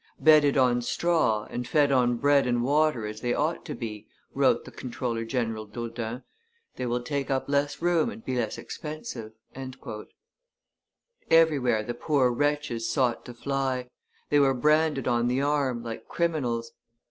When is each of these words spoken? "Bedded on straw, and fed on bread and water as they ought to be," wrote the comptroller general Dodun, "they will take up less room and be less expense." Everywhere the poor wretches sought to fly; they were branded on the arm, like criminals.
"Bedded 0.19 0.57
on 0.57 0.81
straw, 0.81 1.45
and 1.51 1.67
fed 1.67 1.91
on 1.91 2.15
bread 2.17 2.47
and 2.47 2.63
water 2.63 3.05
as 3.05 3.21
they 3.21 3.35
ought 3.35 3.63
to 3.65 3.75
be," 3.75 4.07
wrote 4.33 4.65
the 4.65 4.71
comptroller 4.71 5.23
general 5.25 5.67
Dodun, 5.67 6.23
"they 6.75 6.87
will 6.87 7.03
take 7.03 7.29
up 7.29 7.47
less 7.47 7.83
room 7.83 8.09
and 8.09 8.25
be 8.25 8.35
less 8.35 8.57
expense." 8.57 9.15
Everywhere 11.29 11.83
the 11.83 11.93
poor 11.93 12.31
wretches 12.31 12.89
sought 12.91 13.23
to 13.25 13.35
fly; 13.35 13.89
they 14.31 14.39
were 14.39 14.55
branded 14.55 15.07
on 15.07 15.27
the 15.27 15.43
arm, 15.43 15.83
like 15.83 16.07
criminals. 16.07 16.71